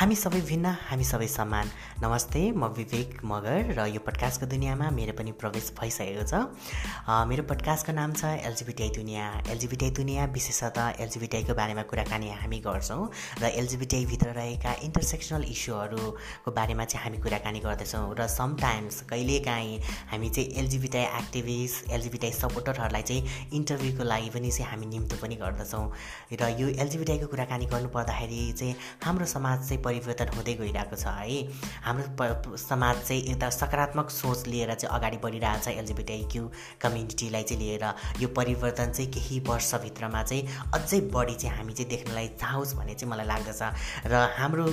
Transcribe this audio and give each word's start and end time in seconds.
हामी 0.00 0.16
सबै 0.16 0.40
भिन्न 0.48 0.66
हामी 0.88 1.04
सबै 1.04 1.26
समान। 1.28 1.66
नमस्ते 2.00 2.40
म 2.56 2.72
विवेक 2.72 3.20
मगर 3.20 3.76
र 3.76 3.84
यो 3.92 4.00
पडकास्टको 4.00 4.46
दुनियाँमा 4.48 4.86
मेरो 4.96 5.12
पनि 5.12 5.32
प्रवेश 5.36 5.66
भइसकेको 5.76 6.24
छ। 6.24 6.40
मेरो 7.28 7.42
पडकास्टको 7.44 7.92
नाम 7.92 8.16
छ 8.16 8.40
एलजिबिटिआई 8.48 8.90
दुनियाँ। 8.96 9.26
एलजिबिटिआई 9.52 9.92
दुनियाँ 10.00 10.24
विशेषतः 10.32 11.04
एलजिबिटिआईको 11.04 11.52
बारेमा 11.52 11.84
कुराकानी 11.92 12.28
हामी 12.32 12.58
गर्छौँ 12.64 13.02
र 13.44 13.44
एलजिबिटिआईभित्र 13.60 14.28
रहेका 14.40 14.72
इन्टरसेक्सनल 14.88 15.44
इस्युहरूको 15.52 16.48
बारेमा 16.48 16.84
चाहिँ 16.88 17.04
हामी 17.04 17.18
कुराकानी 17.20 17.60
गर्दछौँ 17.60 18.16
र 18.16 18.26
समटाइम्स 18.38 19.04
कहिलेकाहीँ 19.12 19.76
हामी 20.16 20.28
चाहिँ 20.32 20.48
एलजिबिटिआई 20.64 21.04
एक्टिभिस्ट 21.20 21.92
एलजिबिटिआई 21.92 22.32
सपोर्टरहरूलाई 22.40 23.04
चाहिँ 23.04 23.52
इन्टरभ्यूको 23.52 24.08
लागि 24.08 24.32
पनि 24.32 24.48
चाहिँ 24.48 24.70
हामी 24.72 24.86
निम्तो 24.96 25.20
पनि 25.20 25.36
गर्दछौँ। 25.44 25.84
र 26.40 26.42
यो 26.56 26.72
एलजिबिटिआईको 26.80 27.26
कुराकानी 27.36 27.66
गर्नुपर्दाखेरि 27.76 28.42
चाहिँ 28.64 28.74
हाम्रो 29.04 29.28
समाज 29.36 29.68
चाहिँ 29.68 29.82
परिवर्तन 29.90 30.28
हुँदै 30.36 30.54
गइरहेको 30.62 30.96
छ 30.96 31.06
है। 31.18 31.38
हाम्रो 31.84 32.56
समाज 32.56 32.96
चाहिँ 33.02 33.22
एउटा 33.34 33.48
सकारात्मक 33.50 34.10
सोच 34.10 34.46
लिएर 34.46 34.74
चाहिँ 34.74 34.94
अगाडि 34.96 35.18
बढिरहेको 35.18 35.64
छ 35.64 35.74
एलजिबिटिक्यू 35.82 36.50
कम्युनिटीलाई 36.80 37.42
चाहिँ 37.42 37.62
लिएर। 37.62 37.84
यो 38.22 38.28
परिवर्तन 38.38 38.92
चाहिँ 38.94 39.10
केही 39.10 39.40
वर्षभित्रमा 39.50 40.22
चाहिँ 40.22 40.42
अझै 40.74 41.00
बढी 41.10 41.34
चाहिँ 41.34 41.56
हामी 41.56 41.72
चाहिँ 41.74 41.90
देख्नलाई 41.90 42.28
चाहोस् 42.40 42.74
भन्ने 42.78 42.94
चाहिँ 42.94 43.10
मलाई 43.12 43.26
लाग्दछ। 43.26 43.62
र 44.06 44.14
हाम्रो 44.38 44.66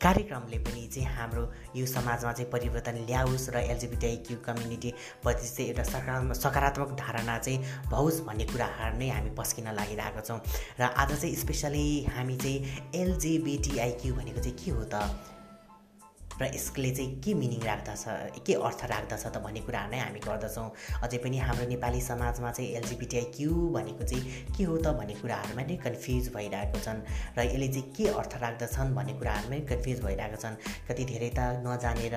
कार्यक्रमले 0.00 0.58
पनि 0.62 0.86
चाहिँ 0.94 1.08
हाम्रो 1.10 1.42
यो 1.76 1.86
समाजमा 1.86 2.32
चाहिँ 2.32 2.50
परिवर्तन 2.50 2.96
ल्याओस् 3.06 3.48
र 3.50 3.56
एलजिबिटिक्यू 3.58 4.36
कम्युनिटीप्रति 4.46 5.46
चाहिँ 5.48 5.68
एउटा 5.70 5.82
सकारात्मक 5.82 6.36
सकारात्मक 6.36 6.90
धारणा 6.98 7.38
चाहिँ 7.38 7.58
भओस् 7.90 8.20
भन्ने 8.26 8.44
कुराहरू 8.46 8.98
नै 8.98 9.08
हामी 9.10 9.30
पस्किन 9.38 9.74
लागिरहेको 9.74 10.20
छौँ। 10.20 10.38
र 10.78 10.82
आज 10.82 11.10
चाहिँ 11.18 11.34
स्पेसली 11.34 11.88
हामी 12.14 12.36
चाहिँ 12.36 12.92
एलजिबिटिआइक्यू 12.94 14.14
भनेको 14.14 14.40
चाहिँ 14.40 14.56
के 14.64 14.70
हो 14.70 14.84
त? 14.86 15.02
र 16.40 16.50
यसले 16.54 16.90
चाहिँ 16.94 17.20
के 17.20 17.34
मिनिङ 17.34 17.62
राख्दछ 17.66 18.04
के 18.46 18.54
अर्थ 18.54 18.84
राख्दछ 18.92 19.24
त 19.26 19.36
भन्ने 19.44 19.60
कुराहरू 19.66 19.90
नै 19.90 19.98
हामी 19.98 20.20
गर्दछौँ। 20.22 20.68
अझै 21.04 21.18
पनि 21.18 21.38
हाम्रो 21.38 21.66
नेपाली 21.68 22.00
समाजमा 22.00 22.50
चाहिँ 22.50 22.70
एलजिबिटिआई 22.78 23.24
क्यु 23.36 23.52
भनेको 23.76 24.04
चाहिँ 24.04 24.22
के 24.56 24.64
हो 24.64 24.76
त 24.78 24.94
भन्ने 24.98 25.14
कुराहरूमा 25.22 25.62
नै 25.68 25.76
कन्फ्युज 25.84 26.24
भइरहेको 26.34 26.78
छन् 26.78 27.00
र 27.36 27.38
यसले 27.44 27.68
चाहिँ 27.68 27.86
के 27.96 28.06
अर्थ 28.14 28.32
राख्दछन् 28.44 28.94
भन्ने 28.94 29.14
कुराहरूमै 29.18 29.60
कन्फ्युज 29.70 29.98
भइरहेको 30.06 30.38
छन्। 30.42 30.56
कति 30.88 31.04
धेरै 31.10 31.30
त 31.34 31.40
नजानेर 31.66 32.16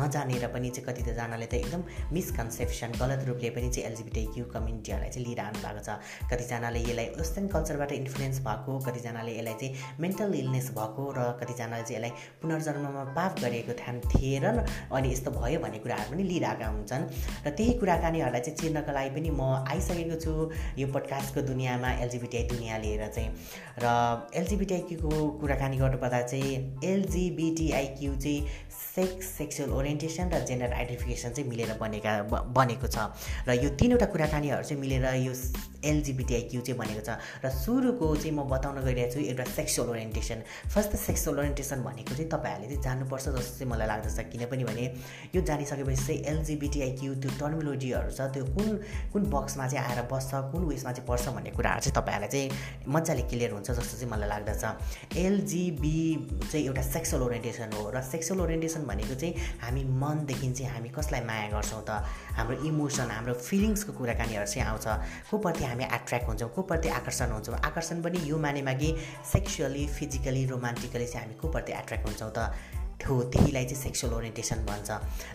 नजानेर 0.00 0.46
पनि 0.54 0.70
चाहिँ 0.70 0.86
कति 0.88 1.02
तजनाले 1.04 1.46
त 1.46 1.54
एकदम 1.60 1.82
मिसकन्सेप्सन 2.16 2.90
गलत 3.00 3.20
रूपले 3.28 3.50
पनि 3.56 3.68
चाहिँ 3.70 3.88
एलजिबिटिआई 3.90 4.26
क्यु 4.34 4.44
कम्युनिटीहरूलाई 4.54 5.10
चाहिँ 5.10 5.26
लिइरहनु 5.26 5.58
भएको 5.64 5.82
छ। 5.84 5.90
कतिजनाले 6.32 6.80
यसलाई 6.80 7.06
वेस्टर्न 7.20 7.46
कल्चरबाट 7.54 7.92
इन्फ्लुएन्स 7.92 8.38
भएको 8.48 8.72
कतिजनाले 8.86 9.32
यसलाई 9.38 9.54
चाहिँ 9.60 10.00
मेन्टल 10.00 10.34
इलनेस 10.40 10.70
भएको 10.78 11.04
र 11.18 11.20
कतिजनाले 11.40 11.82
चाहिँ 11.84 11.98
यसलाई 11.98 12.12
पुनर्जन्ममा 12.42 13.04
पाप 13.18 13.33
गरिएको 13.40 13.72
थाहा 13.80 13.92
थिएन 14.14 14.44
अनि 14.92 15.08
यस्तो 15.12 15.30
भयो 15.30 15.58
भन्ने 15.60 15.78
कुराहरू 15.84 16.10
पनि 16.12 16.22
लिइरहेका 16.22 16.66
हुन्छन्। 16.66 17.04
र 17.46 17.50
त्यही 17.50 17.72
कुराकानीहरूलाई 17.80 18.40
चाहिँ 18.40 18.56
चिर्नको 18.58 18.92
लागि 18.92 19.10
पनि 19.16 19.30
म 19.30 19.42
आइसकेको 19.66 20.16
छु 20.20 20.32
यो 20.78 20.86
पडकास्टको 20.94 21.40
दुनियाँमा 21.50 21.90
एलजिबिटिआई 22.04 22.44
दुनियाँ 22.54 22.78
लिएर 22.80 23.06
चाहिँ। 23.14 23.30
र 23.82 23.86
एलजिबिटिआइक्यूको 24.38 25.12
कुराकानी 25.40 25.76
गर्नुपर्दा 25.76 26.20
चाहिँ 26.30 26.52
एलजिबिटिआइक्यू 26.84 28.12
चाहिँ 28.14 28.40
सेक्स 28.94 29.26
सेक्सुअल 29.38 29.70
ओरिएन्टेसन 29.74 30.30
र 30.30 30.38
जेन्डर 30.46 30.72
आइडेन्टिफिकेसन 30.72 31.30
चाहिँ 31.34 31.48
मिलेर 31.50 31.72
बनेका 31.80 32.12
बनेको 32.54 32.86
छ। 32.86 33.10
र 33.48 33.58
यो 33.58 33.68
तिनवटा 33.74 34.06
कुराकानीहरू 34.14 34.62
चाहिँ 34.62 34.80
मिलेर 34.80 35.06
यो 35.26 35.32
एलजिबिटिआइक्यू 35.84 36.60
चाहिँ 36.60 36.78
बनेको 36.78 37.02
छ। 37.02 37.18
र 37.44 37.50
सुरुको 37.50 38.06
चाहिँ 38.16 38.34
म 38.36 38.46
बताउन 38.46 38.78
गइरहेको 38.86 39.12
छु 39.14 39.20
एउटा 39.20 39.44
sexual 39.44 39.88
orientation 39.90 40.38
first 40.70 40.92
sexual 40.96 41.38
orientation 41.38 41.82
भनेको 41.82 42.14
चाहिँ 42.14 42.30
तपाईँहरूले 42.30 42.68
चाहिँ 42.70 42.82
जान्नुपर्छ। 42.84 43.23
जस्तो 43.32 43.58
चाहिँ 43.58 43.70
मलाई 43.72 43.86
लाग्दछ 43.86 44.18
किनभने 44.32 44.64
भने 44.64 44.84
यो 45.34 45.40
जानिसकेपछि 45.42 46.04
चाहिँ 46.06 46.20
एलजिबिटिआइक्यू 46.32 47.14
त्यो 47.22 47.30
टर्मिलोजीहरू 47.40 48.10
छ 48.10 48.20
त्यो 48.34 48.44
कुन 48.54 48.68
कुन 49.12 49.22
बक्समा 49.30 49.66
चाहिँ 49.68 49.84
आएर 49.84 50.02
बस्छ 50.12 50.30
कुन 50.52 50.62
उयसमा 50.64 50.92
चाहिँ 50.92 51.06
पर्छ 51.08 51.28
भन्ने 51.36 51.50
कुराहरू 51.56 51.80
चाहिँ 51.80 51.94
तपाईँहरूलाई 51.96 52.28
चाहिँ 52.28 52.92
मजाले 52.94 53.22
क्लियर 53.30 53.50
हुन्छ 53.52 53.70
जस्तो 53.70 53.96
चाहिँ 53.98 54.10
मलाई 54.12 54.28
लाग्दछ। 54.28 55.16
एलजिबी 55.16 55.98
चाहिँ 56.50 56.64
एउटा 56.66 56.82
सेक्सुअल 56.82 57.22
ओरिएन्टेसन 57.22 57.72
हो 57.74 57.90
र 57.94 58.02
सेक्सुअल 58.02 58.40
ओरिएन्टेसन 58.40 58.82
भनेको 58.86 59.14
चाहिँ 59.14 59.34
हामी 59.62 59.84
मनदेखि 59.84 60.52
चाहिँ 60.52 60.70
हामी 60.72 60.88
कसलाई 60.88 61.20
माया 61.24 61.48
गर्छौँ 61.50 61.82
त? 61.88 61.90
हाम्रो 62.36 62.56
इमोसन 62.66 63.10
हाम्रो 63.10 63.34
फिलिङ्सको 63.34 63.92
कुराकानीहरू 63.92 64.46
चाहिँ 64.46 64.68
आउँछ। 64.68 64.86
कोप्रति 65.30 65.64
हामी 65.64 65.84
एट्र्याक्ट 65.84 66.26
हुन्छौँ 66.28 66.50
कोप्रति 66.54 66.88
आकर्षण 66.88 67.30
हुन्छौँ? 67.32 67.56
आकर्षण 67.64 68.02
पनि 68.02 68.18
यो 68.30 68.38
मानेमा 68.38 68.72
कि 68.72 68.94
सेक्सुअली 69.32 69.86
फिजिकली 69.86 70.44
रोमान्टिकली 70.46 71.06
चाहिँ 71.06 71.26
हामी 71.26 71.40
कोप्रति 71.40 71.72
एट्र्याक्ट 71.72 72.06
हुन्छौँ 72.06 72.32
त? 72.36 72.50
त्यहीलाई 73.02 73.64
चाहिँ 73.64 73.82
सेक्सुअल 73.82 74.12
ओरिएन्टेसन 74.14 74.64
भन्छ। 74.66 74.90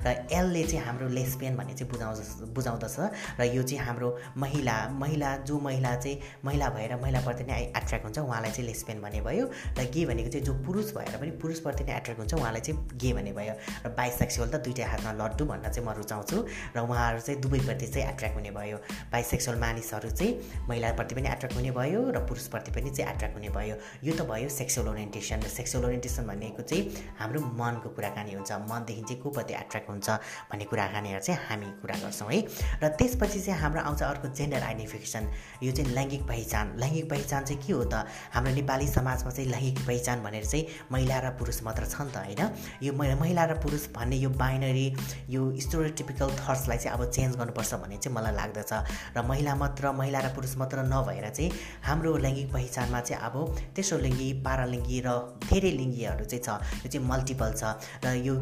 र 0.06 0.08
एलले 0.32 0.64
चाहिँ 0.64 0.86
हाम्रो 0.86 1.08
लेसबियन 1.10 1.56
भन्ने 1.58 1.74
चाहिँ 1.74 1.92
बुझाउँछ 1.92 2.54
बुझाउँदछ। 2.56 2.98
र 3.40 3.44
यो 3.56 3.64
चाहिँ 3.64 3.86
हाम्रो 3.86 4.10
महिला 4.38 4.78
महिला 5.00 5.36
जो 5.46 5.60
महिला 5.60 5.96
चाहिँ 5.96 6.20
महिला 6.46 6.70
भएर 6.70 6.96
महिलाप्रति 7.02 7.44
नै 7.44 7.62
एट्र्याक्ट 7.78 8.06
हुन्छ 8.06 8.18
उहाँलाई 8.20 8.52
चाहिँ 8.52 8.68
लेसबियन 8.70 9.02
भन्ने 9.02 9.22
भयो। 9.22 9.46
र 9.78 9.86
गे 9.94 10.06
भनेको 10.06 10.30
चाहिँ 10.30 10.46
जो 10.46 10.54
पुरुष 10.66 10.94
भएर 10.96 11.18
पनि 11.18 11.32
पुरुषप्रति 11.42 11.84
नै 11.84 11.96
एट्र्याक्ट 11.98 12.20
हुन्छ 12.20 12.34
उहाँलाई 12.34 12.62
चाहिँ 12.62 12.98
गे 12.98 13.14
भन्ने 13.14 13.34
भयो। 13.34 13.54
र 13.86 13.90
बाइसेक्सुअल 13.98 14.50
त 14.50 14.56
दुइटै 14.66 14.84
हातमा 14.84 15.12
लड्डु 15.20 15.46
भन्न 15.46 15.70
चाहिँ 15.70 15.88
म 15.88 15.94
रुचाउँछु। 15.98 16.38
र 16.76 16.80
उहाँहरू 16.80 17.20
चाहिँ 17.20 17.42
दुवैप्रति 17.42 17.88
चाहिँ 17.88 18.08
एट्र्याक्ट 18.14 18.36
हुने 18.36 18.52
भयो। 18.52 18.78
बाइसेक्सुअल 19.12 19.58
मानिसहरू 19.60 20.10
चाहिँ 20.10 20.68
महिलाप्रति 20.70 21.16
पनि 21.16 21.28
एट्र्याक्ट 21.30 21.56
हुने 21.56 21.72
भयो 21.72 22.02
र 22.10 22.18
पुरुषप्रति 22.26 22.72
पनि 22.72 22.90
चाहिँ 22.90 23.14
एट्र्याक्ट 23.14 23.36
हुने 23.38 23.50
भयो। 23.50 23.76
यो 24.04 24.14
त 24.16 24.22
भयो 24.30 24.50
सेक्सुअल 24.50 24.88
ओरिएन्टेसन 24.90 25.40
र 25.44 25.48
सेक्सुअल 25.50 25.86
ओरिएन्टेसन 25.86 26.28
भनेको 26.28 26.64
चाहिँ 26.64 26.84
हाम्रो 27.20 27.42
मनको 27.58 27.90
कुराकानी 27.96 28.34
हुन्छ 28.34 28.52
मनदेखि 28.70 29.02
चाहिँ 29.02 29.22
कोपट्टि 29.22 29.54
एट्र्याक्ट 29.54 29.90
हुन्छ 29.90 30.10
भन्ने 30.52 30.66
कुराकानीहरू 30.72 31.22
चाहिँ 31.26 31.40
हामी 31.50 31.70
कुरा 31.82 31.96
गर्छौँ 32.04 32.30
है। 32.32 32.40
र 32.84 32.88
त्यसपछि 33.00 33.40
चाहिँ 33.40 33.60
हाम्रो 33.62 33.82
आउँछ 33.82 34.02
अर्को 34.04 34.28
जेन्डर 34.38 34.62
आइडेन्टिफिकेसन 34.64 35.24
यो 35.64 35.72
चाहिँ 35.72 35.94
लैङ्गिक 35.96 36.24
पहिचान। 36.28 36.66
लैङ्गिक 36.80 37.10
पहिचान 37.10 37.42
चाहिँ 37.46 37.62
के 37.64 37.74
हो 37.74 37.84
त? 37.84 38.06
हाम्रो 38.34 38.54
नेपाली 38.56 38.88
समाजमा 38.88 39.32
चाहिँ 39.32 39.50
लैङ्गिक 39.50 39.80
पहिचान 39.88 40.24
भनेर 40.24 40.46
चाहिँ 40.46 40.66
महिला 40.92 41.18
र 41.20 41.30
पुरुष 41.40 41.62
मात्र 41.64 41.86
छ 41.86 42.02
नि 42.02 42.12
त 42.12 42.18
होइन? 42.18 42.42
यो 42.84 42.94
महिला 42.94 43.44
र 43.46 43.54
पुरुष 43.64 43.88
भन्ने 43.96 44.18
यो 44.18 44.30
बाइनरी 44.30 44.88
यो 45.30 45.42
स्टोरिटिपिकल 45.60 46.30
थट्सलाई 46.40 46.78
चाहिँ 46.78 46.94
अब 46.98 47.10
चेन्ज 47.10 47.36
गर्नुपर्छ 47.38 47.74
भन्ने 47.82 47.98
चाहिँ 47.98 48.16
मलाई 48.16 48.34
लाग्दछ। 48.36 48.72
र 49.18 49.22
महिला 49.28 49.56
मात्र 49.56 49.92
महिला 49.92 50.20
र 50.20 50.28
पुरुष 50.36 50.56
मात्र 50.58 50.84
नभएर 50.90 51.30
चाहिँ 51.30 51.52
हाम्रो 51.84 52.16
लैङ्गिक 52.18 52.52
पहिचानमा 52.54 53.00
चाहिँ 53.02 53.24
अब 53.24 53.36
तेस्रो 53.76 53.98
लिङ्गी 54.00 54.30
पारालिङ्गी 54.46 55.00
र 55.06 55.10
धेरै 55.50 55.72
लिङ्गीहरू 55.72 56.26
चाहिँ 56.26 56.44
छ। 56.44 56.50
यो 56.84 56.88
चाहिँ 56.90 57.06
मल्टिपल 57.40 57.52
छ। 57.56 57.64
र 58.06 58.16
यो 58.26 58.36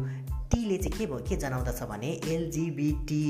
टीले 0.50 0.76
चाहिँ 0.78 0.98
के 0.98 1.06
भयो 1.06 1.18
के 1.28 1.36
जनाउँदछ 1.36 1.82
भने 1.82 2.10
एलजिबिटी 2.26 3.22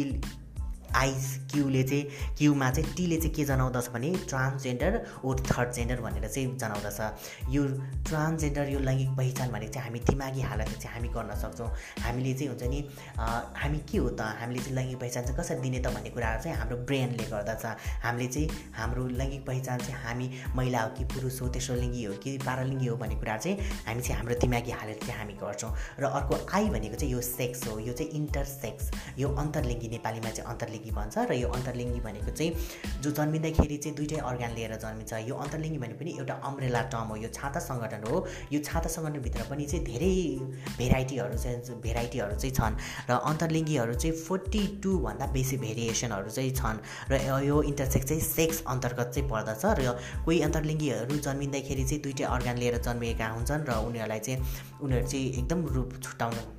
आइस 0.96 1.26
क्युले 1.52 1.82
चाहिँ 1.82 2.04
क्युमा 2.38 2.70
चाहिँ 2.70 2.94
टीले 2.96 3.16
चाहिँ 3.16 3.34
के 3.34 3.44
जनाउँदछ 3.44 3.88
भने 3.94 4.10
ट्रान्सजेन्डर 4.28 5.00
ओर 5.24 5.40
थर्ड 5.50 5.72
जेन्डर 5.72 6.00
भनेर 6.00 6.28
चाहिँ 6.28 6.56
जनाउँदछ। 6.58 7.50
यो 7.50 7.64
ट्रान्सजेन्डर 8.08 8.68
यो 8.68 8.78
लैङ्गिक 8.78 9.10
पहिचान 9.16 9.50
भनेको 9.50 9.72
चाहिँ 9.72 9.86
हामी 9.88 10.00
दिमागी 10.10 10.40
हालत 10.40 10.68
चाहिँ 10.80 10.94
हामी 10.94 11.08
गर्न 11.08 11.34
सक्छौँ। 11.42 11.68
हामीले 12.04 12.32
चाहिँ 12.34 12.48
हुन्छ 12.48 12.62
नि 12.62 12.80
हामी 13.18 13.78
के 13.90 13.98
हो 13.98 14.08
त? 14.08 14.20
हामीले 14.40 14.60
चाहिँ 14.60 14.76
लैङ्गिक 14.76 14.98
पहिचान 15.00 15.24
चाहिँ 15.24 15.38
कसरी 15.38 15.60
दिने 15.60 15.78
त 15.80 15.92
भन्ने 15.94 16.10
कुराहरू 16.10 16.42
चाहिँ 16.42 16.56
हाम्रो 16.58 16.76
ब्रेनले 16.88 17.24
गर्दछ। 17.32 17.64
हामीले 18.04 18.28
चाहिँ 18.28 18.48
हाम्रो 18.76 19.06
लैङ्गिक 19.20 19.46
पहिचान 19.46 19.78
चाहिँ 19.78 20.02
हामी 20.04 20.30
महिला 20.56 20.80
हो 20.82 20.90
कि 20.98 21.04
पुरुष 21.04 21.40
हो 21.42 21.48
तेस्रो 21.48 21.76
लिङ्गी 21.76 22.04
हो 22.04 22.14
कि 22.22 22.36
पारालिङ्गी 22.46 22.86
हो 22.86 22.96
भन्ने 22.96 23.16
कुरा 23.20 23.36
चाहिँ 23.36 23.56
हामी 23.86 24.02
चाहिँ 24.02 24.16
हाम्रो 24.18 24.34
दिमागी 24.40 24.70
हालत 24.70 25.00
चाहिँ 25.06 25.18
हामी 25.20 25.34
गर्छौँ। 25.42 25.72
र 26.00 26.04
अर्को 26.04 26.34
आई 26.56 26.68
भनेको 26.68 26.96
चाहिँ 26.96 27.12
यो 27.12 27.20
सेक्स 27.20 27.66
हो। 27.68 27.78
यो 27.78 27.92
चाहिँ 27.92 28.12
इन्टरसेक्स 28.12 28.90
यो 29.18 29.28
अन्तर्लिङ्गी 29.28 29.88
नेपालीमा 29.88 30.30
चाहिँ 30.30 30.50
अन्तर्लिङ्गी 30.50 30.77
अन्तर्लिङ्गी 30.78 30.90
भन्छ 30.90 31.18
र 31.28 31.32
यो 31.34 31.48
अन्तर्लिङ्गी 31.48 32.00
भनेको 32.00 32.30
चाहिँ 32.30 32.52
जो 33.02 33.10
जन्मिँदाखेरि 33.10 33.76
चाहिँ 33.78 33.96
दुइटै 33.96 34.18
अर्ग्यान 34.22 34.52
लिएर 34.54 34.74
जन्मिन्छ। 34.78 35.12
यो 35.28 35.34
अन्तर्लिङ्गी 35.34 35.78
भने 35.78 35.94
पनि 35.98 36.10
एउटा 36.18 36.34
अम्ब्रेला 36.48 36.82
टर्म 36.92 37.08
हो 37.08 37.16
यो 37.16 37.28
छाता 37.28 37.60
सङ्गठन 37.60 38.02
हो। 38.08 38.26
यो 38.52 38.60
छाता 38.62 38.88
सङ्गठनभित्र 38.88 39.42
पनि 39.50 39.66
चाहिँ 39.66 39.84
धेरै 39.84 40.14
भेराइटीहरू 40.78 41.36
चाहिँ 41.38 41.80
भेराइटीहरू 41.82 42.34
चाहिँ 42.38 42.54
छन् 42.54 42.74
र 43.10 43.12
अन्तर्लिङ्गीहरू 43.30 43.94
चाहिँ 43.94 44.14
फोर्टी 44.16 44.62
टूभन्दा 44.82 45.26
बेसी 45.34 45.56
भेरिएसनहरू 45.58 46.30
चाहिँ 46.30 46.52
छन् 46.54 46.78
र 47.10 47.14
यो 47.42 47.56
इन्टरसेक्स 47.70 48.06
चाहिँ 48.08 48.22
सेक्स 48.22 48.62
अन्तर्गत 48.66 49.08
चाहिँ 49.14 49.28
पर्दछ 49.30 49.64
र 49.78 49.96
कोही 50.24 50.38
अन्तर्लिङ्गीहरू 50.48 51.14
जन्मिँदाखेरि 51.26 51.84
चाहिँ 51.84 52.02
दुइटै 52.02 52.24
अर्ग्यान 52.34 52.56
लिएर 52.58 52.78
जन्मिएका 52.86 53.26
हुन्छन् 53.36 53.66
र 53.68 53.82
उनीहरूलाई 53.88 54.20
चाहिँ 54.20 54.38
उनीहरू 54.82 55.06
चाहिँ 55.06 55.26
एकदम 55.42 55.66
रूप 55.74 56.00
छुट्याउन 56.02 56.57